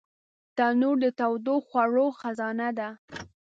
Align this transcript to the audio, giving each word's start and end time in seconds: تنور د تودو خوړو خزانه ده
تنور 0.57 0.95
د 1.03 1.05
تودو 1.19 1.55
خوړو 1.67 2.07
خزانه 2.19 2.69
ده 2.77 2.89